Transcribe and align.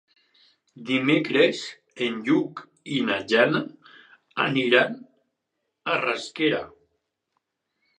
Dimecres 0.89 1.61
en 2.07 2.17
Lluc 2.31 2.65
i 2.97 3.03
na 3.11 3.19
Jana 3.35 3.63
aniran 4.49 5.01
a 5.97 6.03
Rasquera. 6.05 6.69